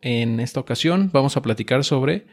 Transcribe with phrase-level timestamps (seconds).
[0.00, 2.26] En esta ocasión vamos a platicar sobre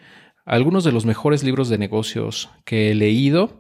[0.45, 3.59] algunos de los mejores libros de negocios que he leído.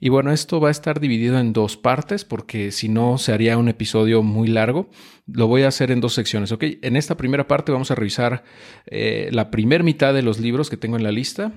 [0.00, 3.56] Y bueno, esto va a estar dividido en dos partes porque si no se haría
[3.56, 4.90] un episodio muy largo.
[5.26, 6.64] Lo voy a hacer en dos secciones, ¿ok?
[6.82, 8.44] En esta primera parte vamos a revisar
[8.86, 11.52] eh, la primera mitad de los libros que tengo en la lista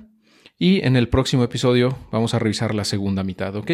[0.59, 3.71] y en el próximo episodio vamos a revisar la segunda mitad, ¿ok?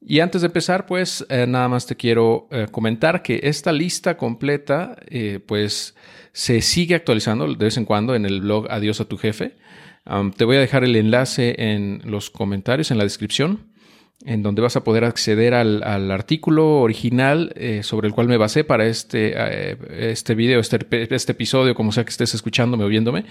[0.00, 4.16] Y antes de empezar, pues eh, nada más te quiero eh, comentar que esta lista
[4.16, 4.96] completa,
[5.46, 5.94] pues
[6.32, 9.56] se sigue actualizando de vez en cuando en el blog Adiós a tu jefe.
[10.36, 13.69] te voy a dejar el enlace en los comentarios, en la descripción
[14.26, 18.64] en donde vas a poder acceder al, artículo original eh, sobre el cual me basé
[18.64, 19.76] para este, eh,
[20.12, 23.24] este video, este, este, episodio, como sea que estés escuchándome o viéndome.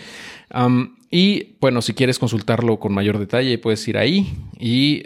[1.11, 4.33] y bueno, si quieres consultarlo con mayor detalle, puedes ir ahí.
[4.59, 5.03] Y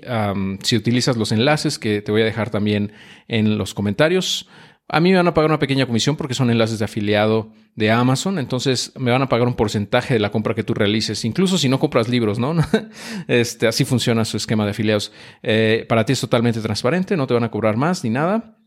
[0.61, 2.93] si utilizas los enlaces que te voy a dejar también
[3.27, 4.47] en los comentarios,
[4.87, 7.89] a mí me van a pagar una pequeña comisión porque son enlaces de afiliado de
[7.89, 11.57] Amazon, entonces me van a pagar un porcentaje de la compra que tú realices, incluso
[11.57, 12.55] si no compras libros, ¿no?
[13.27, 15.11] este, así funciona su esquema de afiliados.
[15.41, 18.57] Eh, para ti es totalmente transparente, no te van a cobrar más ni nada.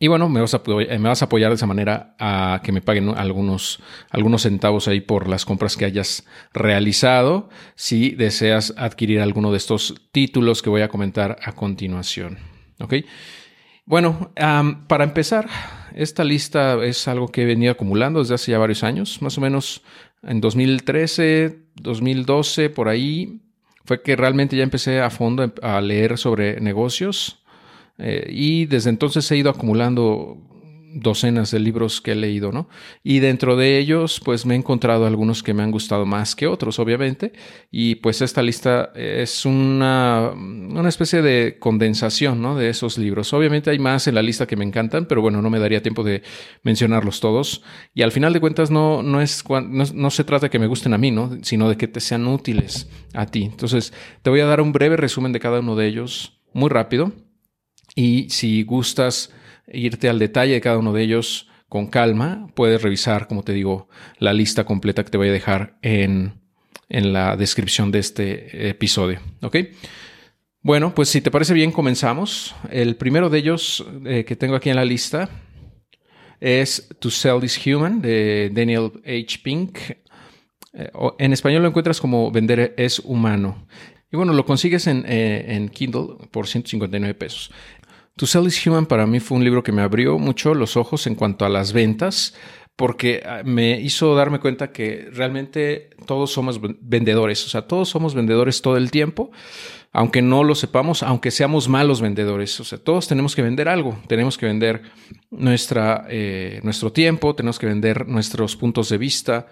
[0.00, 2.82] Y bueno, me vas, a, me vas a apoyar de esa manera a que me
[2.82, 3.78] paguen algunos,
[4.10, 9.94] algunos centavos ahí por las compras que hayas realizado si deseas adquirir alguno de estos
[10.10, 12.38] títulos que voy a comentar a continuación.
[12.80, 12.94] ¿Ok?
[13.84, 14.32] Bueno,
[14.86, 15.48] para empezar,
[15.94, 19.40] esta lista es algo que he venido acumulando desde hace ya varios años, más o
[19.40, 19.82] menos
[20.22, 23.40] en 2013, 2012, por ahí,
[23.84, 27.42] fue que realmente ya empecé a fondo a leer sobre negocios
[27.98, 30.38] eh, y desde entonces he ido acumulando
[30.94, 32.68] docenas de libros que he leído, ¿no?
[33.02, 36.46] Y dentro de ellos, pues me he encontrado algunos que me han gustado más que
[36.46, 37.32] otros, obviamente,
[37.70, 42.56] y pues esta lista es una, una especie de condensación, ¿no?
[42.56, 43.32] De esos libros.
[43.32, 46.04] Obviamente hay más en la lista que me encantan, pero bueno, no me daría tiempo
[46.04, 46.22] de
[46.62, 47.62] mencionarlos todos.
[47.94, 50.66] Y al final de cuentas no, no, es, no, no se trata de que me
[50.66, 51.38] gusten a mí, ¿no?
[51.42, 53.44] Sino de que te sean útiles a ti.
[53.44, 57.12] Entonces, te voy a dar un breve resumen de cada uno de ellos, muy rápido.
[57.94, 59.32] Y si gustas
[59.72, 63.88] irte al detalle de cada uno de ellos con calma, puedes revisar, como te digo,
[64.18, 66.34] la lista completa que te voy a dejar en,
[66.88, 69.20] en la descripción de este episodio.
[69.40, 69.56] ¿Ok?
[70.60, 72.54] Bueno, pues si te parece bien, comenzamos.
[72.70, 75.28] El primero de ellos eh, que tengo aquí en la lista
[76.40, 79.40] es To Sell is Human de Daniel H.
[79.42, 79.78] Pink.
[80.74, 83.66] Eh, en español lo encuentras como Vender es humano.
[84.12, 87.50] Y bueno, lo consigues en, eh, en Kindle por 159 pesos.
[88.16, 91.06] To Sell is Human para mí fue un libro que me abrió mucho los ojos
[91.06, 92.34] en cuanto a las ventas,
[92.76, 98.14] porque ah, me hizo darme cuenta que realmente todos somos vendedores, o sea, todos somos
[98.14, 99.30] vendedores todo el tiempo,
[99.92, 103.98] aunque no lo sepamos, aunque seamos malos vendedores, o sea, todos tenemos que vender algo,
[104.08, 104.82] tenemos que vender
[105.30, 109.46] nuestra, eh, nuestro tiempo, tenemos que vender nuestros puntos de vista,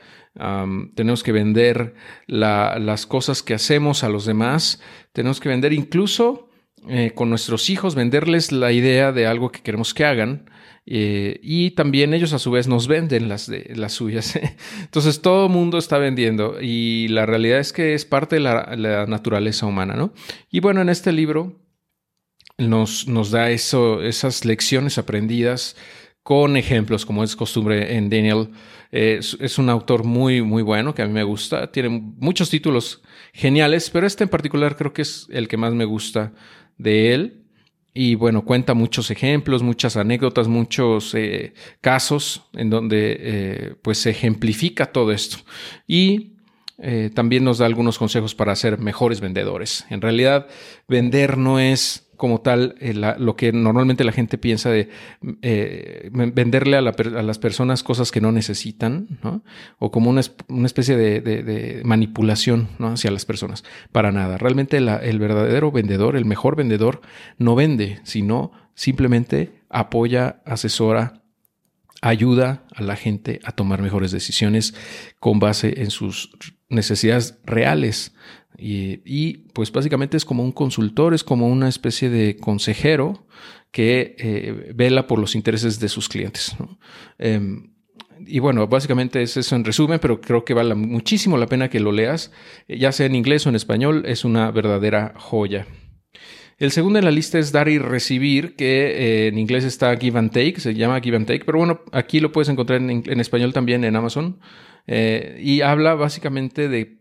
[0.95, 1.95] tenemos que vender
[2.27, 4.81] las cosas que hacemos a los demás,
[5.13, 6.50] tenemos que vender incluso
[6.89, 10.51] eh, con nuestros hijos, venderles la idea de algo que queremos que hagan.
[10.87, 14.39] Eh, y también ellos a su vez nos venden las, de, las suyas.
[14.81, 19.67] Entonces todo mundo está vendiendo y la realidad es que es parte de la, naturaleza
[19.67, 20.13] humana, ¿no?
[20.51, 21.61] Y bueno, en este libro
[22.57, 25.77] nos, nos da eso, esas lecciones aprendidas
[26.23, 28.49] con ejemplos, como es costumbre en Daniel.
[28.91, 31.71] es, es, un autor muy, muy bueno, que a mí me gusta.
[31.71, 33.03] Tiene muchos títulos
[33.33, 36.33] geniales, pero este en particular creo que es el que más me gusta
[36.83, 37.37] de él.
[37.93, 44.11] Y bueno, cuenta muchos ejemplos, muchas anécdotas, muchos eh, casos en donde eh, pues se
[44.11, 45.39] ejemplifica todo esto.
[45.89, 46.37] Y
[46.83, 49.87] eh, también nos da algunos consejos para ser mejores vendedores.
[49.91, 50.47] En realidad,
[50.89, 54.91] vender no es como tal eh, lo que normalmente la gente piensa de
[55.41, 59.43] eh, venderle a, las personas cosas que no necesitan, ¿no?
[59.79, 63.65] O como una, especie de, manipulación hacia las personas.
[63.91, 64.37] Para nada.
[64.37, 67.01] Realmente el verdadero vendedor, el mejor vendedor,
[67.39, 71.20] no vende, sino simplemente apoya, asesora,
[72.01, 74.75] ayuda a la gente a tomar mejores decisiones
[75.19, 76.31] con base en sus
[76.69, 78.15] necesidades reales.
[78.63, 83.27] Y, pues básicamente es como un consultor, es como una especie de consejero
[83.71, 86.55] que eh, vela por los intereses de sus clientes.
[87.19, 87.73] Em,
[88.27, 91.81] y bueno, básicamente es eso en resumen, pero creo que vale muchísimo la pena que
[91.81, 92.33] lo leas,
[92.69, 95.67] ya sea en inglés o en español, es una verdadera joya.
[96.61, 100.19] El segundo en la lista es dar y recibir, que eh, en inglés está give
[100.19, 103.55] and take, se llama give and take, pero bueno, aquí lo puedes encontrar en, español
[103.55, 104.39] también en Amazon.
[104.87, 106.99] Eh, y habla básicamente de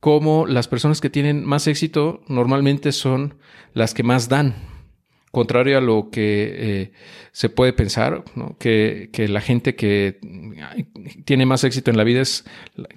[0.00, 3.36] cómo las personas que tienen más éxito normalmente son
[3.74, 4.56] las que más dan.
[5.30, 6.92] contrario a lo que eh,
[7.30, 8.24] se puede pensar,
[8.58, 10.18] que, la gente que
[11.24, 12.44] tiene más éxito en la vida es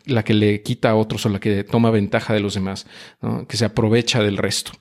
[0.05, 2.87] la que le quita a otros o la que toma ventaja de los demás,
[3.47, 4.71] que se aprovecha del resto.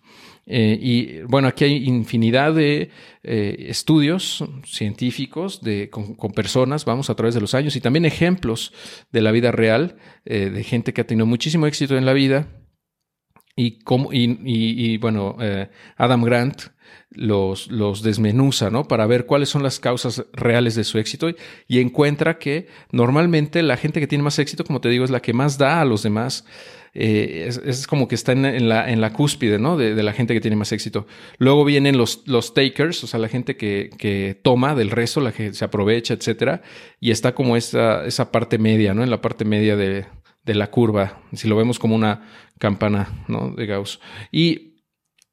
[0.49, 2.91] Eh, y bueno, aquí hay infinidad de
[3.23, 8.73] eh, estudios científicos de, con, personas, vamos, a través de los años, y también ejemplos
[9.13, 12.49] de la vida real, de gente que ha tenido muchísimo éxito en la vida.
[13.57, 15.37] Y, como, y bueno,
[15.97, 16.63] Adam Grant,
[17.11, 18.87] los, los desmenuza, ¿no?
[18.87, 21.29] Para ver cuáles son las causas reales de su éxito
[21.67, 25.21] y, encuentra que normalmente la gente que tiene más éxito, como te digo, es la
[25.21, 26.45] que más da a los demás.
[26.95, 29.77] Eh, es, como que está en, la, en la cúspide, ¿no?
[29.77, 31.07] De, la gente que tiene más éxito.
[31.39, 35.33] Luego vienen los, los takers, o sea, la gente que, que toma del resto, la
[35.33, 36.63] que se aprovecha, etcétera.
[37.01, 39.03] Y está como esa, esa parte media, ¿no?
[39.03, 40.07] En la parte media de,
[40.45, 42.23] de la curva, si lo vemos como una
[42.59, 43.51] campana, ¿no?
[43.51, 44.01] De Gauss.
[44.33, 44.69] Y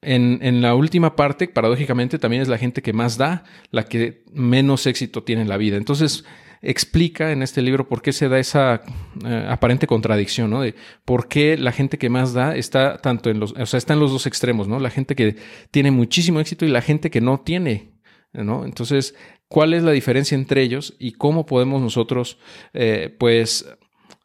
[0.06, 4.86] en, la última parte, paradójicamente, también es la gente que más da, la que menos
[4.86, 5.78] éxito tiene en la vida.
[5.78, 6.26] Entonces,
[6.66, 8.82] explica en este libro por qué se da esa
[9.26, 10.62] eh, aparente contradicción, ¿no?
[10.62, 10.76] De
[11.06, 14.00] por qué la gente que más da está tanto en los, o sea, está en
[14.00, 14.80] los dos extremos, ¿no?
[14.80, 15.38] La gente que
[15.72, 17.94] tiene muchísimo éxito y la gente que no tiene,
[18.34, 18.66] ¿no?
[18.66, 19.16] Entonces,
[19.48, 22.40] ¿cuál es la diferencia entre ellos y cómo podemos nosotros,
[22.74, 23.66] eh, pues,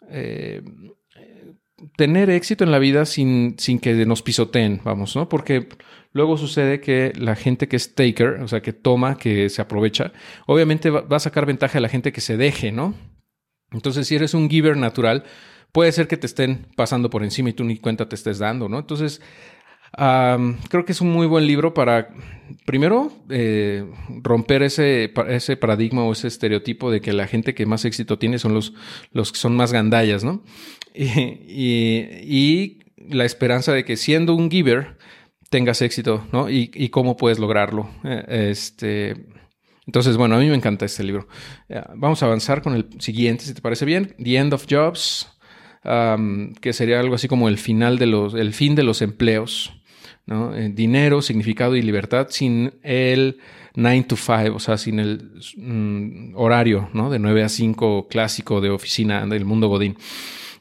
[0.08, 0.62] eh,
[1.96, 5.28] tener éxito en la vida sin, sin que nos pisoteen, vamos, ¿no?
[5.28, 5.68] Porque
[6.12, 10.12] luego sucede que la gente que es taker, o sea, que toma, que se aprovecha,
[10.46, 12.94] obviamente va, a sacar ventaja de la gente que se deje, ¿no?
[13.72, 15.24] Entonces, si eres un giver natural,
[15.72, 18.68] puede ser que te estén pasando por encima y tú ni cuenta te estés dando,
[18.68, 18.78] ¿no?
[18.78, 19.20] Entonces,
[19.96, 22.10] creo que es un muy buen libro para,
[22.64, 23.84] primero, eh,
[24.22, 28.38] romper ese, ese paradigma o ese estereotipo de que la gente que más éxito tiene
[28.38, 28.72] son los,
[29.12, 30.42] los que son más gandallas, ¿no?
[30.94, 32.78] Y,
[33.08, 34.98] la esperanza de que siendo un giver
[35.48, 36.48] tengas éxito, ¿no?
[36.48, 37.90] Y, cómo puedes lograrlo.
[38.04, 39.16] Eh, este,
[39.86, 41.26] entonces, bueno, a mí me encanta este libro.
[41.96, 44.14] vamos a avanzar con el siguiente, si te parece bien.
[44.22, 45.28] The End of Jobs,
[46.60, 49.79] que sería algo así como el final de los, el fin de los empleos.
[50.30, 53.38] Eh, dinero, significado y libertad sin el
[53.74, 56.88] 9 to 5, o sea, sin el mm, horario.
[57.10, 59.96] De 9 a 5 clásico de oficina del mundo Godín.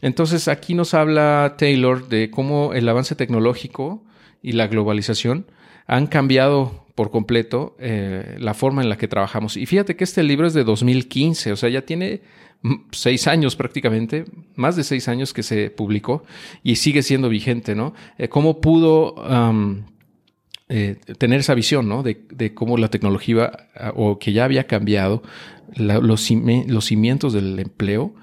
[0.02, 4.04] Entonces aquí nos habla Taylor de cómo el avance tecnológico
[4.42, 5.46] y la globalización
[5.86, 9.56] han cambiado por completo eh, la forma en la que trabajamos.
[9.56, 12.20] Y fíjate que este libro es de 2015, o sea, ya tiene
[12.92, 14.26] seis años prácticamente,
[14.56, 16.26] más de seis años que se publicó
[16.62, 17.94] y sigue siendo vigente, ¿no?
[18.18, 19.16] Eh, ¿Cómo pudo
[20.68, 22.04] eh, tener esa visión, ¿no?
[22.04, 23.50] De, cómo la tecnología
[23.96, 25.24] o que ya había cambiado
[25.78, 26.30] los,
[26.68, 28.14] los, cimientos del empleo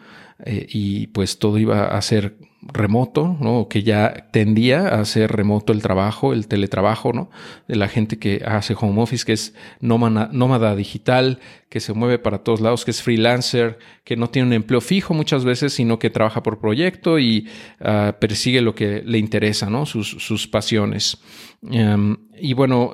[0.44, 3.68] eh, y pues todo iba a ser remoto, ¿no?
[3.68, 7.30] Que ya tendía a ser remoto el trabajo, el teletrabajo, ¿no?
[7.68, 11.38] De la gente que hace home office, que es nómada, digital,
[11.68, 15.14] que se mueve para todos lados, que es freelancer, que no tiene un empleo fijo
[15.14, 17.48] muchas veces, sino que trabaja por proyecto y
[17.80, 19.86] ah, persigue lo que le interesa, ¿no?
[19.86, 21.18] Sus, pasiones.
[21.70, 22.92] Em, y bueno,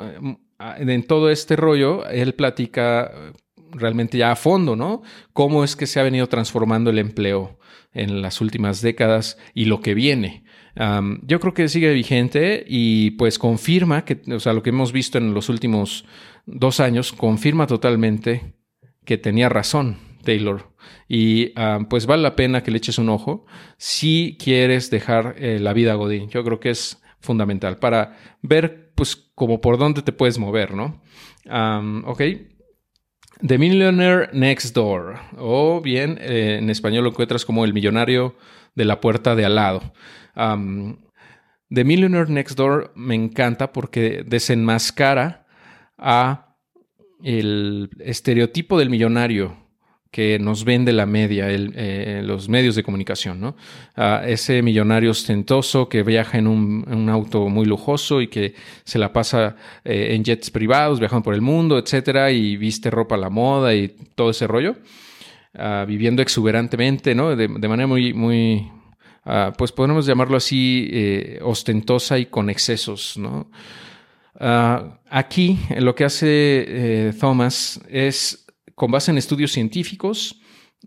[0.79, 3.11] en todo este rollo, él platica
[3.73, 5.03] realmente ya a fondo, ¿no?
[5.33, 7.59] Cómo es que se ha venido transformando el empleo
[7.93, 10.45] en las últimas décadas y lo que viene.
[11.23, 15.19] yo creo que sigue vigente y pues confirma que, o sea, lo que hemos visto
[15.19, 16.07] en los últimos
[16.47, 18.55] dos años, confirma totalmente
[19.05, 20.73] que tenía razón Taylor.
[21.09, 21.53] Y
[21.89, 23.45] pues vale la pena que le eches un ojo
[23.77, 26.29] si quieres dejar eh, la vida Godín.
[26.29, 31.03] Yo creo que es fundamental para ver pues como por dónde te puedes mover, ¿no?
[32.07, 32.23] ok,
[33.45, 38.37] The Millionaire Next Door, o bien eh, en español lo encuentras como El millonario
[38.77, 39.93] de la puerta de al lado.
[40.35, 45.47] The Millionaire Next Door me encanta porque desenmascara
[45.99, 46.57] a
[47.25, 49.62] el estereotipo del millonario
[50.13, 53.57] que nos vende la media, eh, los medios de comunicación, ¿no?
[54.27, 58.55] ese millonario ostentoso que viaja en un, auto muy lujoso y que
[58.85, 63.15] se la pasa eh, en jets privados, viajando por el mundo, etcétera, y viste ropa
[63.15, 64.77] a la moda y todo ese rollo,
[65.55, 67.35] ah, viviendo exuberantemente, ¿no?
[67.35, 68.71] De, manera muy, muy,
[69.25, 73.51] ah, pues podemos llamarlo así, eh, ostentosa y con excesos, ¿no?
[74.39, 78.42] Ah, aquí lo que hace Thomas es
[78.75, 80.41] con base en estudios científicos,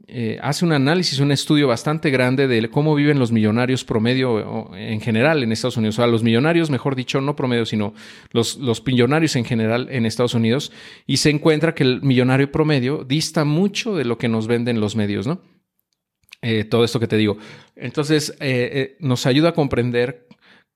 [0.07, 4.99] eh, hace un análisis, un estudio bastante grande de cómo viven los millonarios promedio en
[4.99, 5.95] general en Estados Unidos.
[5.95, 7.93] O sea, los millonarios, mejor dicho, no promedio, sino
[8.31, 10.71] los, los millonarios en general en Estados Unidos.
[11.07, 14.95] Y se encuentra que el millonario promedio dista mucho de lo que nos venden los
[14.95, 15.41] medios, ¿no?
[16.41, 17.37] Eh, todo esto que te digo.
[17.75, 20.27] Entonces, eh, nos ayuda a comprender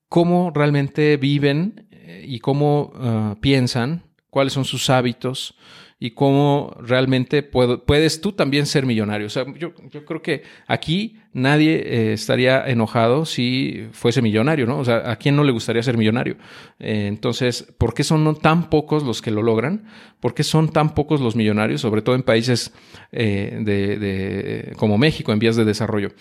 [0.08, 1.88] cómo realmente viven
[2.24, 5.54] y cómo ah, piensan cuáles son sus hábitos
[6.02, 9.26] y cómo realmente puedes tú también ser millonario.
[9.26, 14.78] O sea, yo, yo creo que aquí nadie eh, estaría enojado si fuese millonario, ¿no?
[14.78, 16.38] O sea, ¿a quién no le gustaría ser millonario?
[16.78, 19.84] Eh, entonces, ¿por qué son tan pocos los que lo logran?
[20.20, 22.72] ¿Por qué son tan pocos los millonarios, sobre todo en países
[23.12, 26.12] eh, de, como México, en vías de desarrollo?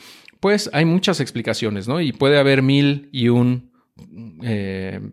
[0.42, 2.02] Pues hay muchas explicaciones, ¿no?
[2.02, 3.70] Y puede haber mil y un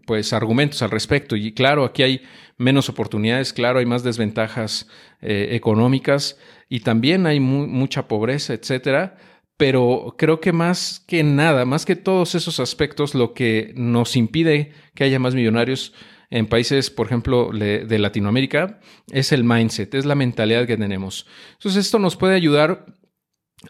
[0.06, 1.34] pues argumentos al respecto.
[1.34, 2.22] Y claro, aquí hay
[2.56, 4.88] menos oportunidades, claro, hay más desventajas
[5.20, 9.16] eh, económicas y también hay mucha pobreza, etcétera.
[9.56, 14.72] Pero creo que más que nada, más que todos esos aspectos, lo que nos impide
[14.94, 15.94] que haya más millonarios
[16.28, 21.26] en países, por ejemplo, de Latinoamérica, es el mindset, es la mentalidad que tenemos.
[21.54, 22.84] Entonces, esto nos puede ayudar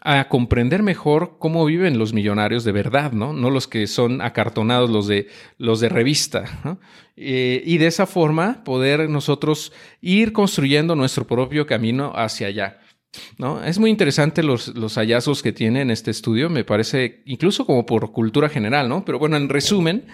[0.01, 3.33] a comprender mejor cómo viven los millonarios de verdad, ¿no?
[3.33, 5.27] No los que son acartonados, los de,
[5.57, 6.79] los de revista,
[7.15, 12.79] eh, y de esa forma poder nosotros ir construyendo nuestro propio camino hacia allá.
[13.37, 13.63] ¿No?
[13.63, 17.85] Es muy interesante los, los, hallazgos que tiene en este estudio, me parece, incluso como
[17.85, 19.05] por cultura general, ¿no?
[19.05, 20.05] Pero bueno, en resumen,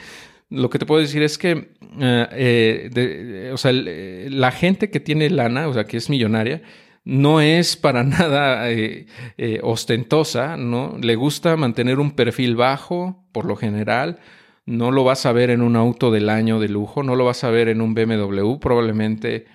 [0.49, 5.29] lo que te puedo decir es que, eh, eh, o sea, la gente que tiene
[5.31, 6.61] lana, o sea, que es millonaria,
[7.05, 9.07] no es para nada eh,
[9.37, 10.97] eh, ostentosa, ¿no?
[11.01, 14.19] Le gusta mantener un perfil bajo, por lo general.
[14.65, 17.43] No lo vas a ver en un auto del año de lujo, no lo vas
[17.43, 19.45] a ver en un BMW, probablemente.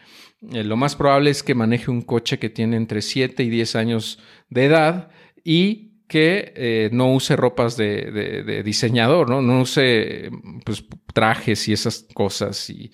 [0.52, 3.76] Eh, lo más probable es que maneje un coche que tiene entre 7 y 10
[3.76, 4.18] años
[4.50, 5.08] de edad
[5.42, 9.42] y que no use ropas de, diseñador, ¿no?
[9.42, 10.30] No use
[10.64, 12.90] pues, trajes y esas cosas y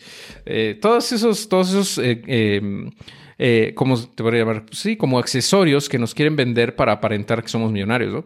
[0.81, 2.91] todos esos, todos esos em,
[3.39, 4.65] eh, ¿cómo te podría llamar?
[4.73, 8.25] Sí, como accesorios que nos quieren vender para aparentar que somos millonarios, ¿no?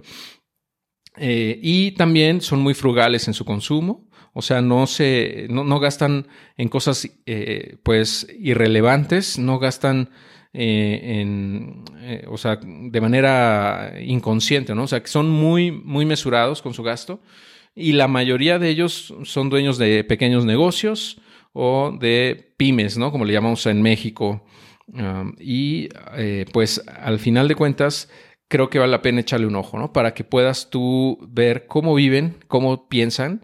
[1.16, 6.28] Eh, y también son muy frugales en su consumo, o sea, no se, no, gastan
[6.56, 10.10] en cosas, eh, pues, irrelevantes, no gastan
[10.52, 11.84] en,
[12.28, 14.84] o sea, de manera inconsciente, ¿no?
[14.84, 17.20] O sea, que son muy, muy mesurados con su gasto
[17.78, 21.20] y la mayoría de ellos son dueños de pequeños negocios
[21.52, 23.12] o de pymes, ¿no?
[23.12, 24.44] Como le llamamos en México,
[25.38, 28.08] y eh, pues al final de cuentas,
[28.48, 29.92] creo que vale la pena echarle un ojo, ¿no?
[29.92, 33.42] Para que puedas tú ver cómo viven, cómo piensan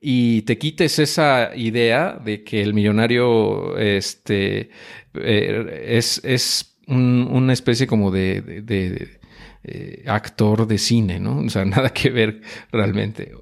[0.00, 4.68] y te quites esa idea de que el millonario este,
[5.14, 9.18] eh, es, una especie como de,
[9.64, 11.38] eh, actor de cine, ¿no?
[11.38, 13.32] O sea, nada que ver realmente.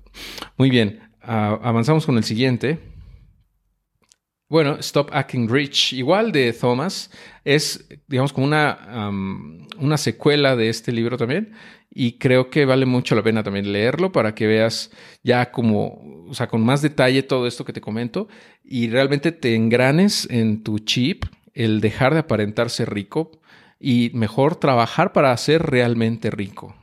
[0.56, 2.91] Muy bien, avanzamos con el siguiente.
[4.52, 7.11] Bueno, Stop Acting Rich, igual de Thomas,
[7.42, 9.09] es, digamos, como una,
[9.78, 11.54] una secuela de este libro también.
[11.90, 14.90] Y creo que vale mucho la pena también leerlo para que veas
[15.23, 18.28] ya como, o sea, con más detalle todo esto que te comento
[18.62, 23.30] y realmente te engranes en tu chip el dejar de aparentar ser rico
[23.80, 26.76] y mejor trabajar para ser realmente rico.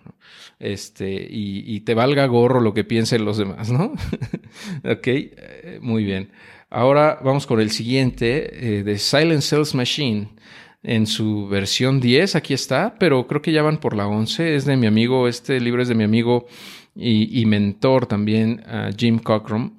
[0.57, 3.93] Este, y, te valga gorro lo que piensen los demás, ¿no?
[4.83, 6.31] ok, eh, muy bien.
[6.71, 10.29] Ahora vamos con el siguiente, eh, de Silent Sales Machine.
[10.81, 14.55] En su versión 10, aquí está, pero creo que ya van por la 11.
[14.55, 16.45] Es de mi amigo, este libro es de mi amigo
[16.95, 18.63] y, mentor también,
[18.97, 19.77] Jim Cockrum,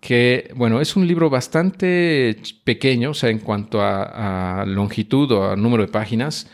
[0.00, 5.56] que, bueno, es un libro bastante pequeño, o sea, en cuanto a, longitud o a
[5.56, 6.48] número de páginas,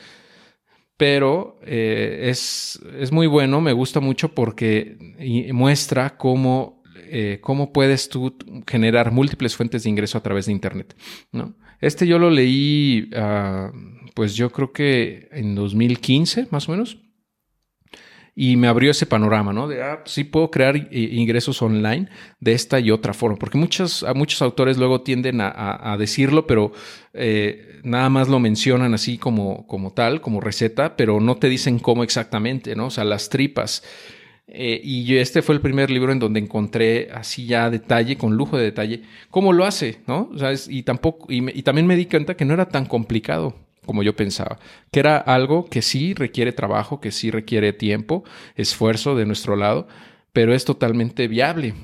[0.96, 4.96] pero eh, es, es, muy bueno, me gusta mucho porque
[5.52, 8.36] muestra cómo eh, cómo puedes tú
[8.66, 10.96] generar múltiples fuentes de ingreso a través de Internet.
[11.32, 11.54] ¿no?
[11.80, 13.72] Este yo lo leí, ah,
[14.14, 16.98] pues yo creo que en 2015, más o menos.
[18.36, 19.68] Y me abrió ese panorama, ¿no?
[19.68, 22.08] De, ah, sí puedo crear eh, ingresos online
[22.40, 23.36] de esta y otra forma.
[23.36, 26.72] Porque muchos, muchos autores luego tienden a, decirlo, pero
[27.12, 31.78] eh, nada más lo mencionan así como, como tal, como receta, pero no te dicen
[31.78, 32.86] cómo exactamente, ¿no?
[32.86, 33.84] O sea, las tripas.
[34.46, 38.58] Eh, y este fue el primer libro en donde encontré así ya detalle, con lujo
[38.58, 40.30] de detalle, cómo lo hace, ¿no?
[40.68, 43.54] y tampoco, y, también me di cuenta que no era tan complicado
[43.86, 44.58] como yo pensaba,
[44.90, 48.24] que era algo que sí requiere trabajo, que sí requiere tiempo,
[48.54, 49.88] esfuerzo de nuestro lado,
[50.32, 51.74] pero es totalmente viable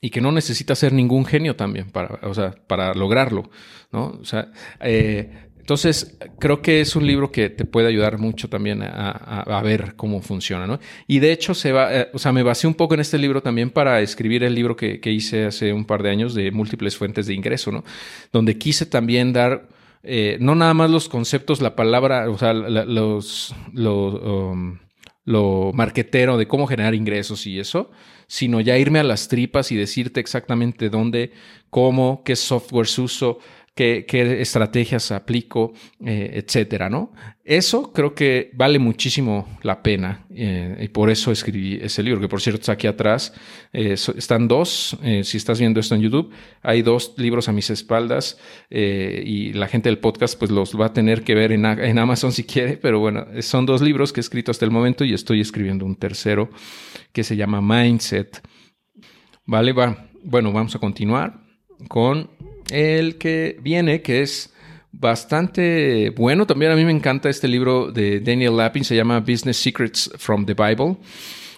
[0.00, 2.18] y que no necesita ser ningún genio también para,
[2.66, 3.50] para lograrlo,
[3.92, 4.18] ¿no?
[4.20, 4.50] O sea,
[4.80, 9.94] eh, entonces, creo que es un libro que te puede ayudar mucho también a, ver
[9.94, 10.80] cómo funciona, ¿no?
[11.06, 13.42] Y de hecho, se va, eh, o sea, me basé un poco en este libro
[13.42, 17.28] también para escribir el libro que, hice hace un par de años de múltiples fuentes
[17.28, 17.84] de ingreso, ¿no?
[18.32, 19.68] Donde quise también dar,
[20.02, 24.78] eh, no nada más los conceptos, la palabra, o sea, los, um,
[25.24, 27.92] lo marquetero de cómo generar ingresos y eso,
[28.26, 31.32] sino ya irme a las tripas y decirte exactamente dónde,
[31.70, 33.38] cómo, qué software uso,
[33.74, 34.04] qué,
[34.40, 35.72] estrategias aplico,
[36.04, 37.12] eh, etcétera, ¿no?
[37.44, 42.28] Eso creo que vale muchísimo la pena eh, y por eso escribí ese libro, que
[42.28, 43.32] por cierto aquí atrás.
[43.72, 46.30] Eh, están dos, si estás viendo esto en YouTube,
[46.62, 48.38] hay dos libros a mis espaldas
[48.70, 52.32] y la gente del podcast pues los va a tener que ver en, en Amazon
[52.32, 55.40] si quiere, pero bueno, son dos libros que he escrito hasta el momento y estoy
[55.40, 56.50] escribiendo un tercero
[57.12, 58.40] que se llama Mindset.
[59.46, 60.08] Vale, va.
[60.22, 61.40] Bueno, vamos a continuar
[61.88, 62.30] con
[62.72, 64.52] el que viene, que es
[64.90, 66.46] bastante bueno.
[66.46, 70.46] También a mí me encanta este libro de Daniel Lappin, se llama Business Secrets from
[70.46, 70.96] the Bible.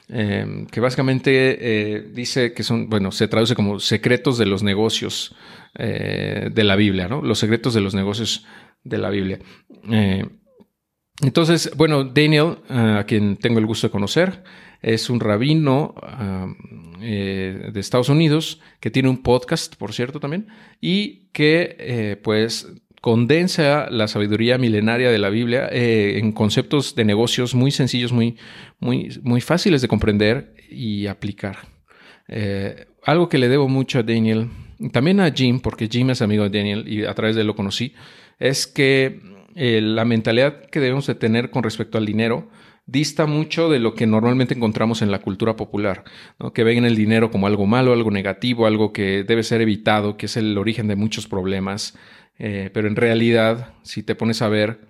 [0.07, 1.31] Em, que básicamente
[1.61, 5.35] eh, dice que son, bueno, se traduce como secretos de los negocios
[5.77, 7.23] eh, de la Biblia, ¿no?
[7.23, 8.45] Los secretos de los negocios
[8.83, 9.39] de la Biblia.
[9.91, 10.27] Eh,
[11.23, 14.43] entonces, bueno, Daniel, a quien tengo el gusto de conocer,
[14.85, 15.95] es un rabino
[17.01, 20.49] eh, de Estados Unidos que tiene un podcast, por cierto, también,
[20.81, 22.69] y que eh, pues
[23.01, 28.37] condensa la sabiduría milenaria de la Biblia eh, en conceptos de negocios muy sencillos, muy,
[28.79, 31.57] muy, muy fáciles de comprender y aplicar.
[33.05, 34.49] algo que le debo mucho a Daniel,
[34.93, 37.57] también a Jim, porque Jim es amigo de Daniel y a través de él lo
[37.57, 37.95] conocí,
[38.39, 39.21] es que
[39.55, 42.49] la mentalidad que debemos de tener con respecto al dinero
[42.87, 46.05] dista mucho de lo que normalmente encontramos en la cultura popular,
[46.53, 50.27] que ven el dinero como algo malo, algo negativo, algo que debe ser evitado, que
[50.27, 51.97] es el origen de muchos problemas.
[52.39, 54.81] Eh, pero en realidad, si te pones a ver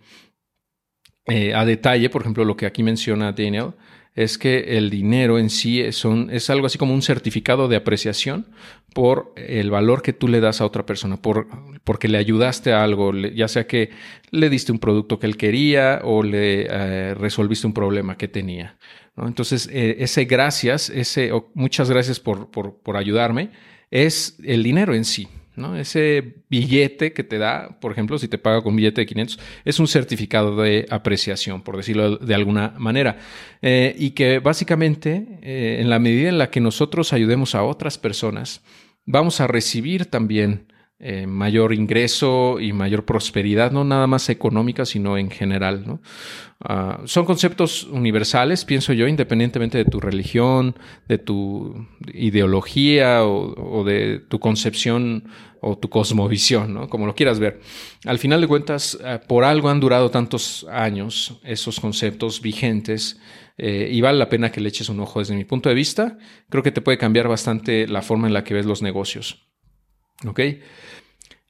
[1.26, 3.73] eh, a detalle, por ejemplo, lo que aquí menciona Daniel,
[4.14, 6.04] es que el dinero en sí es,
[6.50, 8.47] algo así como un certificado de apreciación
[8.93, 11.49] por el valor que tú le das a otra persona, por,
[11.83, 13.90] porque le ayudaste a algo, ya sea que
[14.31, 18.76] le diste un producto que él quería o le eh, resolviste un problema que tenía.
[19.16, 23.50] Entonces, eh, ese gracias, ese muchas gracias por, por ayudarme,
[23.90, 25.28] es el dinero en sí.
[25.56, 25.76] ¿No?
[25.76, 29.78] Ese billete que te da, por ejemplo, si te paga con billete de 500, es
[29.78, 33.18] un certificado de apreciación, por decirlo de alguna manera.
[33.62, 37.99] Eh, y que básicamente, eh, en la medida en la que nosotros ayudemos a otras
[37.99, 38.62] personas,
[39.04, 40.67] vamos a recibir también
[41.00, 45.85] eh, mayor ingreso y mayor prosperidad, no nada más económica, sino en general.
[45.87, 46.00] ¿no?
[46.61, 50.76] Ah, son conceptos universales, pienso yo, independientemente de tu religión,
[51.09, 55.25] de tu ideología o, de tu concepción
[55.61, 56.89] o tu cosmovisión, ¿no?
[56.89, 57.61] como lo quieras ver.
[58.04, 63.21] Al final de cuentas, eh, por algo han durado tantos años esos conceptos vigentes.
[63.57, 66.19] Eh, y vale la pena que le eches un ojo desde mi punto de vista.
[66.49, 69.53] Creo que te puede cambiar bastante la forma en la que ves los negocios.
[70.26, 70.41] ¿Ok?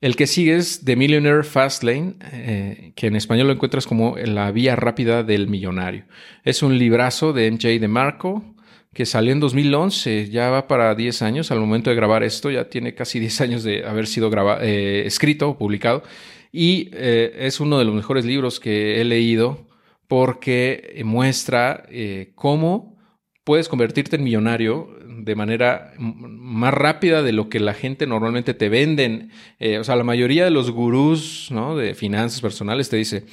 [0.05, 4.53] El que sigue es The Millionaire Fastlane, eh, que en español lo encuentras como La
[4.53, 6.05] Vía Rápida del Millonario.
[6.45, 8.45] Es un librazo de MJ de Marco
[8.93, 12.69] que salió en 2011, ya va para 10 años al momento de grabar esto, ya
[12.69, 16.03] tiene casi 10 años de haber sido eh, escrito o publicado,
[16.53, 19.67] y eh, es uno de los mejores libros que he leído
[20.07, 21.87] porque muestra
[22.35, 22.99] cómo
[23.43, 24.91] puedes convertirte en millonario
[25.25, 29.31] de manera más rápida de lo que la gente normalmente te venden.
[29.59, 31.77] Eh, o sea, la mayoría de los gurús ¿no?
[31.77, 33.25] de finanzas personales te dice,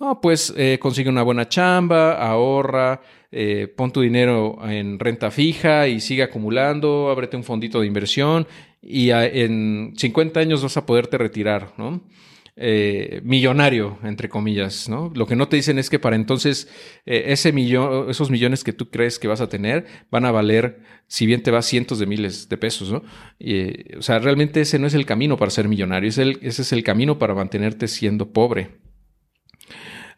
[0.00, 5.86] no, pues eh, consigue una buena chamba, ahorra, eh, pon tu dinero en renta fija
[5.86, 8.46] y sigue acumulando, ábrete un fondito de inversión
[8.82, 12.00] y en 50 años vas a poderte retirar, ¿no?
[12.60, 15.12] Eh, millonario, entre comillas, ¿no?
[15.14, 16.68] Lo que no te dicen es que para entonces
[17.06, 20.80] eh, ese millón, esos millones que tú crees que vas a tener van a valer,
[21.06, 23.04] si bien te va cientos de miles de pesos, ¿no?
[23.96, 27.16] o sea, realmente ese no es el camino para ser millonario, ese es el camino
[27.20, 28.87] para mantenerte siendo pobre.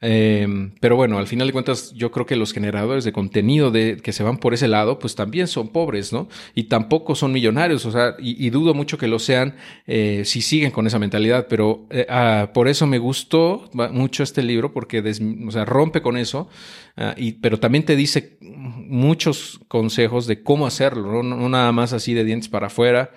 [0.02, 3.98] Em, pero bueno, al final de cuentas, yo creo que los generadores de contenido de,
[4.02, 6.26] que se van por ese lado, pues también son pobres, ¿no?
[6.54, 10.70] Y tampoco son millonarios, o sea, y, dudo mucho que lo sean eh, si siguen
[10.70, 15.00] con esa mentalidad, pero eh, ah, por eso me gustó mucho este libro, porque
[15.46, 16.48] o sea, rompe con eso,
[16.96, 22.14] ah, y, pero también te dice muchos consejos de cómo hacerlo, no nada más así
[22.14, 23.10] de dientes para afuera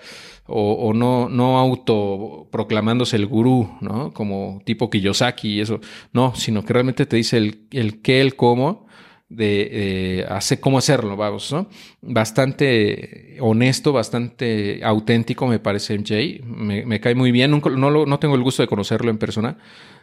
[0.45, 4.11] o, no, no autoproclamándose el gurú, ¿no?
[4.11, 5.79] Como tipo Kiyosaki y eso.
[6.11, 8.87] No, sino que realmente te dice el, el qué, el cómo,
[9.29, 11.67] de hacer, cómo hacerlo, vamos, ¿no?
[12.01, 16.43] Bastante honesto, bastante auténtico, me parece MJ.
[16.45, 17.51] Me, cae muy bien.
[17.51, 19.57] Nunca, no, no tengo el gusto de conocerlo en persona,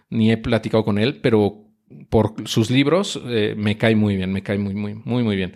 [0.09, 1.64] ni he platicado con él, pero
[2.09, 5.55] por sus libros eh, me cae muy bien, me cae muy, muy, muy, muy bien.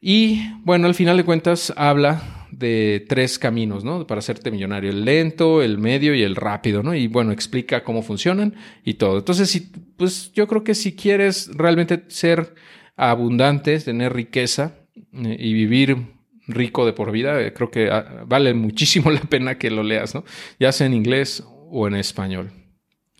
[0.00, 4.06] Y bueno, al final de cuentas habla de tres caminos, ¿no?
[4.06, 6.94] Para hacerte millonario, el lento, el medio y el rápido, ¿no?
[6.94, 9.18] Y bueno, explica cómo funcionan y todo.
[9.18, 9.60] Entonces, si,
[9.98, 12.54] pues yo creo que si quieres realmente ser
[12.96, 14.76] abundante, tener riqueza
[15.12, 15.98] eh, y vivir
[16.46, 20.14] rico de por vida, eh, creo que ah, vale muchísimo la pena que lo leas,
[20.14, 20.24] ¿no?
[20.58, 22.52] Ya sea en inglés o en español.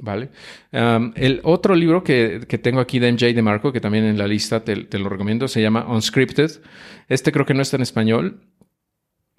[0.05, 0.31] ¿Vale?
[0.73, 4.65] el otro libro que, tengo aquí de MJ de Marco, que también en la lista
[4.65, 6.51] te, lo recomiendo, se llama Unscripted.
[7.09, 8.41] Este creo que no está en español,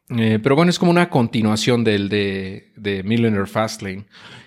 [0.10, 4.06] eh, pero bueno, es como una continuación del de, de Millionaire Fastlane.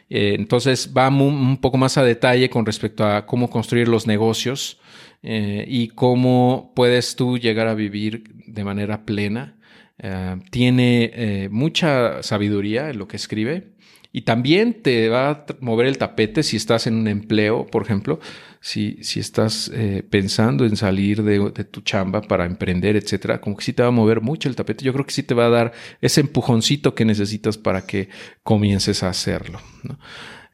[0.09, 4.79] Eh, entonces va un poco más a detalle con respecto a cómo construir los negocios
[5.23, 9.56] eh, y cómo puedes tú llegar a vivir de manera plena.
[9.99, 13.77] Eh, tiene mucha sabiduría en lo que escribe
[14.17, 18.19] y también te va a mover el tapete si estás en un empleo, por ejemplo,
[18.61, 23.65] si, si estás eh, pensando en salir de, tu chamba para emprender, etcétera, como que
[23.67, 24.87] sí te va a mover mucho el tapete.
[24.87, 28.09] Yo creo que sí te va a dar ese empujoncito que necesitas para que
[28.43, 29.61] comiences a hacerlo.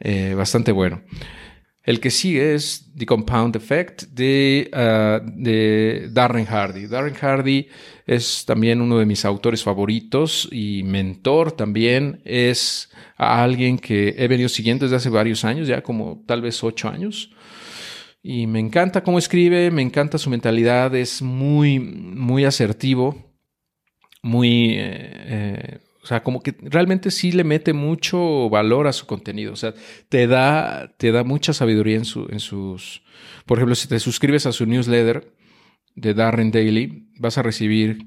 [0.04, 1.00] Eh, bastante bueno.
[1.84, 6.86] El que sigue es The Compound Effect de, ah, de, Darren Hardy.
[6.86, 7.66] Darren Hardy
[8.06, 12.20] es también uno de mis autores favoritos y mentor también.
[12.24, 16.88] Es alguien que he venido siguiendo desde hace varios años, ya como tal vez ocho
[16.88, 17.30] años.
[18.22, 23.16] Y me encanta cómo escribe, me encanta su mentalidad, es muy, muy asertivo,
[24.22, 24.74] muy...
[24.74, 29.52] Eh, eh, o sea, como que realmente sí le mete mucho valor a su contenido.
[29.52, 29.72] O sea,
[30.08, 33.02] te da, te da mucha sabiduría en, su, en sus...
[33.46, 35.32] Por ejemplo, si te suscribes a su newsletter
[35.94, 37.98] de Darren Daily, vas a recibir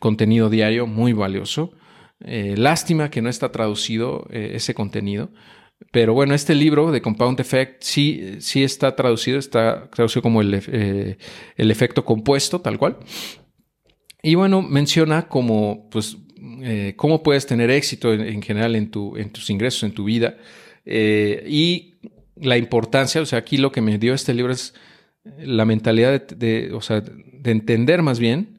[0.00, 1.72] contenido diario muy valioso.
[2.20, 5.30] Eh, lástima que no está traducido eh, ese contenido.
[5.92, 10.62] Pero bueno, este libro de Compound Effect sí, sí está traducido, está traducido como el,
[10.68, 11.18] eh,
[11.56, 12.96] el efecto compuesto, tal cual.
[14.22, 16.16] Y bueno, menciona como, pues,
[16.62, 20.36] eh, cómo puedes tener éxito en, general en, tu, en, tus ingresos, en tu vida.
[20.84, 21.94] Eh, y
[22.36, 24.74] la importancia, o sea, aquí lo que me dio este libro es
[25.38, 28.54] la mentalidad de, o sea, de entender más bien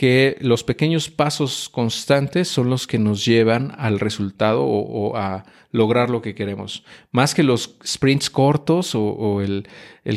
[0.00, 6.08] que los pequeños pasos constantes son los que nos llevan al resultado o, a lograr
[6.08, 6.84] lo que queremos.
[7.10, 9.68] Más que los sprints cortos o, el,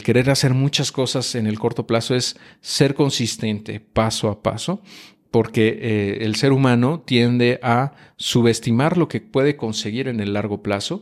[0.03, 4.81] querer hacer muchas cosas en el corto plazo es ser consistente paso a paso
[5.33, 10.61] porque eh, el ser humano tiende a subestimar lo que puede conseguir en el largo
[10.61, 11.01] plazo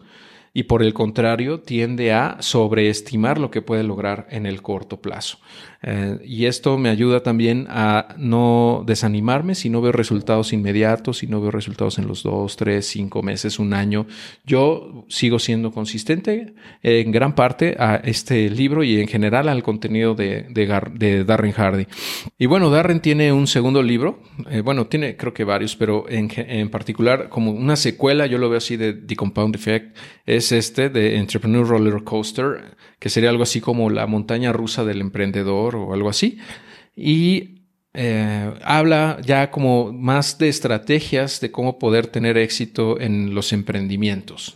[0.54, 5.40] y por el contrario tiende a sobreestimar lo que puede lograr en el corto plazo.
[5.84, 11.28] Eh, y esto me ayuda también a no desanimarme si no veo resultados inmediatos, si
[11.28, 14.06] no veo resultados en los dos, tres, cinco meses, un año.
[14.46, 20.14] Yo sigo siendo consistente en gran parte a este libro y en general al contenido
[20.14, 21.88] de, de, Darren Hardy.
[22.38, 26.30] Y bueno, Darren tiene un segundo libro, eh, bueno, tiene creo que varios, pero en,
[26.36, 30.90] en, particular como una secuela, yo lo veo así de The Compound Effect, es este
[30.90, 35.94] de Entrepreneur Roller Coaster que sería algo así como la montaña rusa del emprendedor o
[35.94, 36.38] algo así.
[36.96, 37.62] Y
[37.94, 44.56] eh, habla ya como más de estrategias de cómo poder tener éxito en los emprendimientos.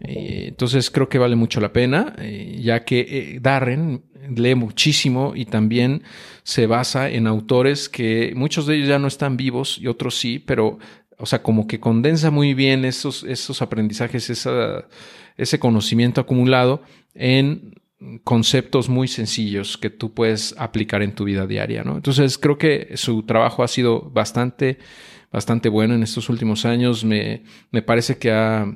[0.00, 4.02] entonces creo que vale mucho la pena, eh, ya que eh, Darren
[4.34, 6.02] lee muchísimo y también
[6.42, 10.40] se basa en autores que muchos de ellos ya no están vivos y otros sí,
[10.40, 10.78] pero
[11.18, 14.30] o sea, como que condensa muy bien esos, esos aprendizajes,
[15.36, 16.82] ese conocimiento acumulado
[17.14, 17.79] en
[18.24, 21.96] conceptos muy sencillos que tú puedes aplicar en tu vida diaria, ¿no?
[21.96, 24.78] Entonces creo que su trabajo ha sido bastante,
[25.30, 27.04] bastante bueno en estos últimos años.
[27.04, 28.66] Me, me parece que ha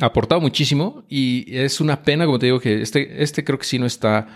[0.00, 3.78] aportado muchísimo y es una pena, como te digo, que este, este creo que sí
[3.78, 4.28] no está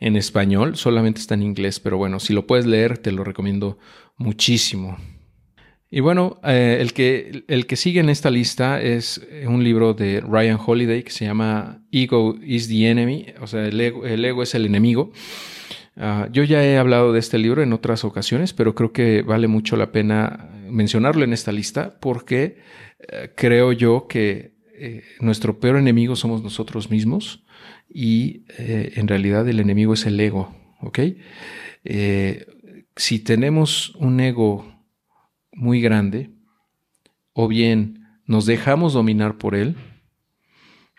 [0.00, 3.78] en español, solamente está en inglés, pero bueno, si lo puedes leer, te lo recomiendo
[4.16, 4.98] muchísimo.
[5.94, 10.22] Y bueno, eh, el, que, el que sigue en esta lista es un libro de
[10.22, 14.64] Ryan Holiday que se llama Ego is the Enemy, o sea, el ego, es el
[14.64, 15.12] enemigo.
[15.98, 19.48] Ah, yo ya he hablado de este libro en otras ocasiones, pero creo que vale
[19.48, 22.56] mucho la pena mencionarlo en esta lista porque
[22.98, 27.44] eh, creo yo que eh, nuestro peor enemigo somos nosotros mismos
[27.86, 31.00] y en realidad el enemigo es el ego, ¿ok?
[32.96, 34.71] si tenemos un ego
[35.52, 36.30] muy grande,
[37.32, 39.76] o bien nos dejamos dominar por él,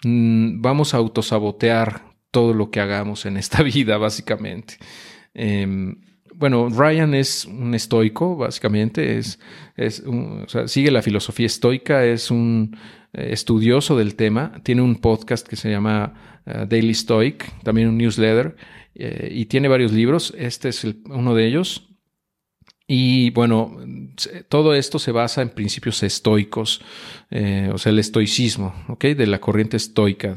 [0.04, 4.78] mm, vamos a autosabotear todo lo que hagamos en esta vida, básicamente.
[5.34, 6.02] Em,
[6.36, 9.40] bueno, Ryan es un estoico, básicamente, es,
[9.78, 10.04] es
[10.66, 12.76] sigue la filosofía estoica, es un
[13.14, 17.98] eh, estudioso del tema, tiene un podcast que se llama eh, Daily Stoic, también un
[17.98, 18.56] newsletter,
[18.96, 21.93] eh, y tiene varios libros, este es uno de ellos,
[22.88, 23.78] y bueno,
[24.50, 26.82] todo esto se basa en principios estoicos,
[27.32, 29.06] eh, o sea, el estoicismo, ¿ok?
[29.06, 30.36] De la corriente estoica.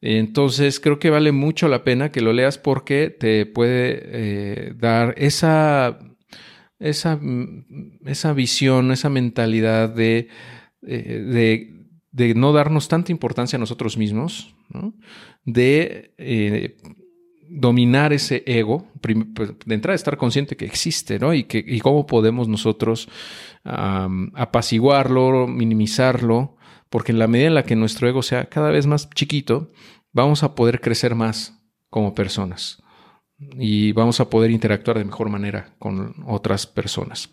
[0.00, 5.14] Entonces, creo que vale mucho la pena que lo leas porque te puede eh, dar
[5.18, 5.98] esa,
[6.78, 7.20] esa,
[8.06, 10.28] esa visión, esa mentalidad de,
[10.82, 11.78] eh, de
[12.18, 14.54] de no darnos tanta importancia a nosotros mismos,
[15.44, 16.76] de eh,
[17.48, 21.34] dominar ese ego, pues, de entrada estar consciente que existe, ¿no?
[21.34, 23.08] Y, que, y cómo podemos nosotros
[23.64, 26.56] apaciguarlo, minimizarlo,
[26.88, 29.70] porque en la medida en la que nuestro ego sea cada vez más chiquito,
[30.12, 32.82] vamos a poder crecer más como personas
[33.38, 37.30] y vamos a poder interactuar de mejor manera con otras personas.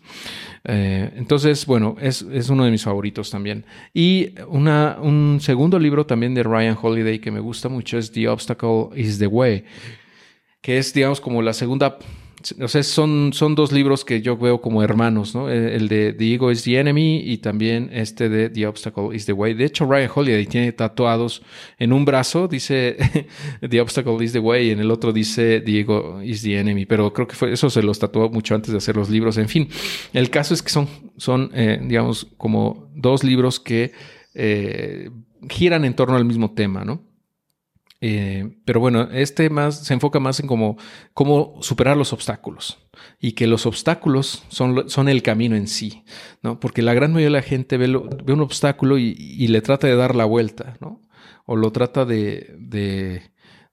[0.64, 3.64] Eh, entonces, bueno, es, uno de mis favoritos también.
[3.92, 8.28] Y una, un segundo libro también de Ryan Holiday que me gusta mucho es The
[8.28, 9.64] Obstacle is the Way,
[10.66, 11.96] que es, digamos, como la segunda
[12.60, 15.48] o sea, son, son dos libros que yo veo como hermanos, ¿no?
[15.48, 19.26] Eh, el de The Ego is the Enemy y también este de The Obstacle is
[19.26, 19.54] the Way.
[19.54, 21.42] De hecho, Ryan Holiday tiene tatuados
[21.78, 22.96] en un brazo, dice
[23.70, 26.84] The Obstacle is the Way y en el otro dice The Ego is the Enemy.
[26.84, 29.38] Pero creo que fue, eso se los tatuó mucho antes de hacer los libros.
[29.38, 29.68] En fin,
[30.12, 33.92] el caso es que son, son eh, digamos, como dos libros que
[34.34, 35.10] eh,
[35.48, 37.06] giran en torno al mismo tema, ¿no?
[38.00, 40.76] Eh, pero bueno, este más se enfoca más en cómo,
[41.14, 42.78] cómo superar los obstáculos
[43.20, 46.04] y que los obstáculos son, son el camino en sí,
[46.42, 46.60] ¿no?
[46.60, 47.88] Porque la gran mayoría de la gente ve,
[48.24, 51.00] ve un obstáculo y, le trata de dar la vuelta, ¿no?
[51.46, 53.22] O lo trata de, de,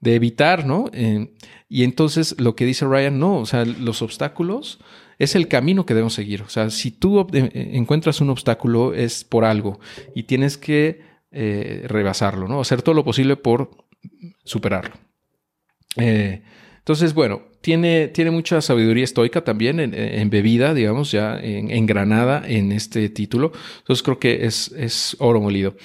[0.01, 0.89] evitar, ¿no?
[0.93, 1.33] Eh,
[1.67, 4.79] y entonces lo que dice Ryan, no, o sea, los obstáculos
[5.19, 6.43] es el camino que debemos seguir.
[6.43, 9.79] O sea, si tú eh, encuentras un obstáculo es por algo
[10.15, 12.61] y tienes que rebasarlo, ¿no?
[12.61, 13.82] Hacer todo lo posible por
[14.43, 14.95] superarlo.
[15.97, 16.41] Eh,
[16.79, 22.73] entonces, bueno, tiene, tiene, mucha sabiduría estoica también en, bebida, digamos, ya en, granada en
[22.73, 23.53] este título.
[23.79, 25.75] Entonces creo que es, es oro molido.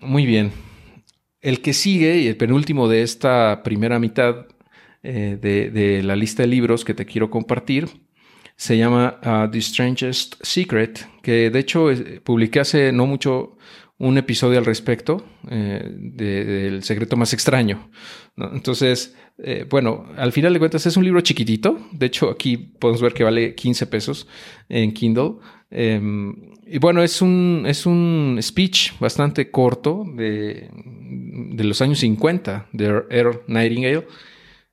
[0.00, 0.50] muy bien.
[1.40, 4.46] El que sigue y el penúltimo de esta primera mitad
[5.02, 7.88] eh, de, la lista de libros que te quiero compartir
[8.56, 11.86] se llama uh, The Strangest Secret, que de hecho
[12.22, 13.56] publiqué hace no mucho
[14.00, 17.90] un episodio al respecto eh, del secreto más extraño.
[18.36, 21.78] Entonces, eh, bueno, al final de cuentas es un libro chiquitito.
[21.92, 24.26] De hecho, aquí podemos ver que vale 15 pesos
[24.70, 25.34] en Kindle.
[25.70, 26.34] Em,
[26.66, 33.02] y bueno, es un, es un speech bastante corto de, de los años 50 de
[33.10, 34.06] Earl Nightingale,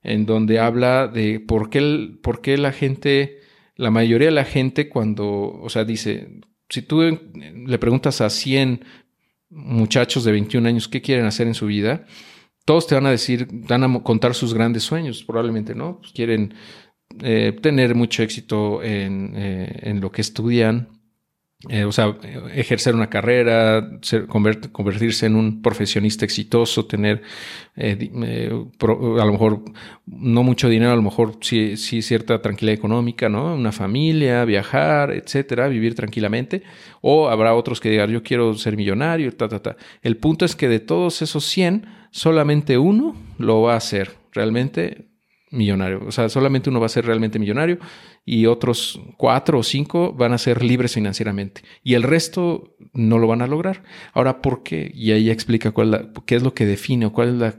[0.04, 3.40] en donde habla de por qué, por qué la gente,
[3.76, 8.86] la mayoría de la gente cuando, o sea, dice, si tú le preguntas a 100
[9.50, 12.06] muchachos de 21 años qué quieren hacer en su vida,
[12.66, 16.00] todos te van a decir, van a contar sus grandes sueños, probablemente, ¿no?
[16.00, 16.54] Pues quieren
[17.22, 20.97] eh, tener mucho éxito en, eh, en, lo que estudian,
[21.70, 22.16] eh, o sea,
[22.54, 24.00] ejercer una carrera,
[24.72, 27.24] convertirse en un profesionista exitoso, tener
[27.76, 29.64] eh, eh, a lo mejor
[30.06, 33.56] no mucho dinero, a lo mejor sí, sí, cierta tranquilidad económica, ¿no?
[33.56, 36.62] Una familia, viajar, etcétera, vivir tranquilamente.
[37.02, 39.78] O habrá otros que digan, yo quiero ser millonario, ta, ta, ta.
[40.04, 44.12] El punto es que de todos esos 100, solamente uno lo va a hacer.
[44.32, 45.07] Realmente
[45.52, 46.02] millonario.
[46.06, 47.80] O sea, solamente uno va a ser realmente millonario
[48.26, 51.62] y otros cuatro o cinco van a ser libres financieramente.
[51.84, 53.84] Y el resto no lo van a lograr.
[54.14, 54.92] Ahora, ¿por qué?
[54.94, 57.56] Y ahí explica cuál qué es lo que define o cuál es la,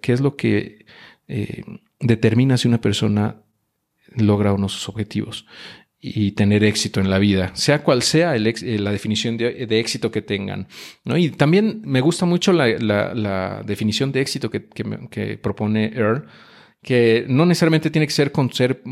[0.00, 0.84] qué es lo que
[1.28, 1.64] eh,
[2.00, 3.42] determina si una persona
[4.16, 5.46] logra o no sus objetivos
[6.02, 10.22] y tener éxito en la vida, sea cual sea eh, la definición de, éxito que
[10.22, 10.66] tengan.
[11.04, 11.18] ¿no?
[11.18, 14.66] Y también me gusta mucho la, definición de éxito que,
[15.10, 16.26] que propone Earl
[16.82, 18.82] que no necesariamente tiene que ser con ser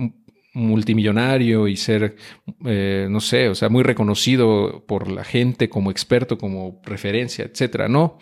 [0.54, 2.16] multimillonario y ser,
[2.64, 7.88] eh, no sé, o sea, muy reconocido por la gente como experto, como referencia, etcétera.
[7.88, 8.18] No.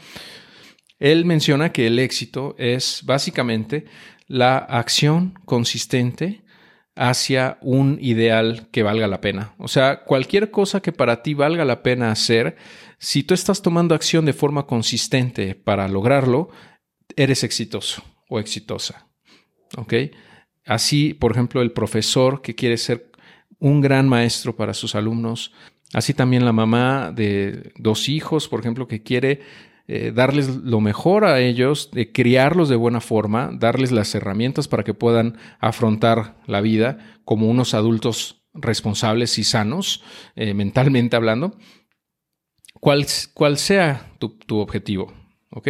[0.99, 3.85] Él menciona que el éxito es básicamente
[4.29, 6.43] la acción consistente
[6.95, 9.55] hacia un ideal que valga la pena.
[9.59, 12.57] O sea, cualquier cosa que para ti valga la pena hacer,
[12.99, 16.49] si tú estás tomando acción de forma consistente para lograrlo,
[17.15, 19.06] eres exitoso o exitosa.
[19.77, 19.95] ¿Ok?
[20.67, 23.11] Así, por ejemplo, el profesor que quiere ser
[23.59, 25.53] un gran maestro para sus alumnos,
[25.93, 29.41] así también la mamá de dos hijos, por ejemplo, que quiere
[29.89, 34.95] eh, darles lo mejor a ellos, criarlos de buena forma, darles las herramientas para que
[34.95, 40.03] puedan afrontar la vida como unos adultos responsables y sanos,
[40.35, 41.57] eh, mentalmente hablando,
[42.81, 43.07] cual
[43.59, 45.13] sea tu, tu objetivo,
[45.51, 45.69] ¿ok?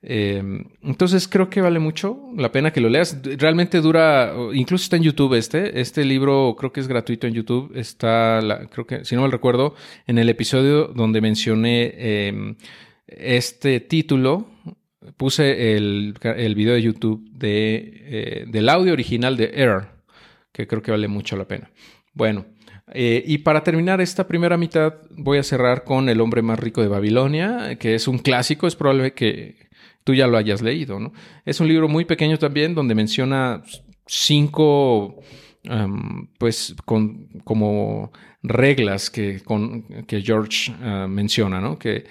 [0.00, 0.42] Eh,
[0.82, 3.20] entonces creo que vale mucho la pena que lo leas.
[3.22, 5.80] Realmente dura, incluso está en YouTube este.
[5.80, 7.72] Este libro creo que es gratuito en YouTube.
[7.74, 9.74] Está, creo que, si no me recuerdo,
[10.06, 12.56] en el episodio donde mencioné em,
[13.06, 14.48] este título,
[15.16, 19.88] puse el, el, video de YouTube de, eh, del audio original de Air,
[20.52, 21.70] que creo que vale mucho la pena.
[22.12, 22.46] Bueno,
[22.92, 26.82] eh, y para terminar esta primera mitad voy a cerrar con El hombre más rico
[26.82, 29.67] de Babilonia, que es un clásico, es probable que
[30.08, 31.12] tú ya lo hayas leído, ¿no?
[31.44, 33.62] Es un libro muy pequeño también donde menciona
[34.06, 35.20] cinco,
[36.38, 38.10] pues, con, como
[38.42, 41.78] reglas que, con, que George ah, menciona, ¿no?
[41.78, 42.06] Que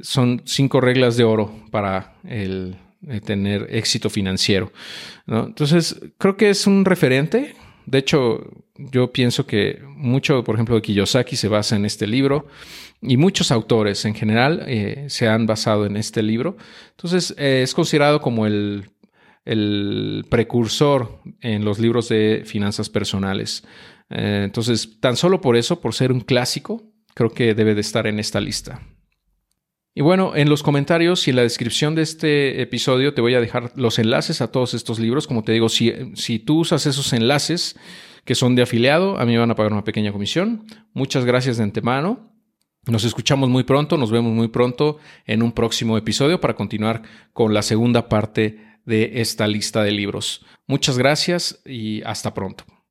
[0.00, 4.72] son cinco reglas de oro para el, eh, tener éxito financiero,
[5.26, 5.44] ¿no?
[5.44, 7.54] Entonces, creo que es un referente
[7.86, 8.44] de hecho,
[8.76, 12.46] yo pienso que mucho, por ejemplo, de Kiyosaki se basa en este libro
[13.00, 16.56] y muchos autores en general eh, se han basado en este libro.
[16.90, 18.88] Entonces, eh, es considerado como el,
[20.30, 23.64] precursor en los libros de finanzas personales.
[24.08, 28.06] Eh, entonces, tan solo por eso, por ser un clásico, creo que debe de estar
[28.06, 28.80] en esta lista.
[29.94, 33.40] Y bueno, en los comentarios y en la descripción de este episodio te voy a
[33.40, 35.26] dejar los enlaces a todos estos libros.
[35.26, 37.76] Como te digo, si, si tú usas esos enlaces
[38.24, 40.64] que son de afiliado, a mí me van a pagar una pequeña comisión.
[40.94, 42.32] Muchas gracias de antemano.
[42.86, 47.02] Nos escuchamos muy pronto, nos vemos muy pronto en un próximo episodio para continuar
[47.32, 50.44] con la segunda parte de esta lista de libros.
[50.66, 52.64] Muchas gracias y hasta pronto.